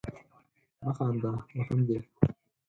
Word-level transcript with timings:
مه 0.83 0.91
خانده! 0.97 1.29
وهم 1.55 1.79
دي. 1.87 1.97